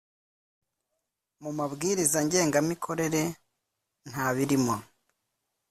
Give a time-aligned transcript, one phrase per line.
[1.41, 3.21] Mumabwiriza ngengamikorere
[4.09, 4.75] ntabirimo.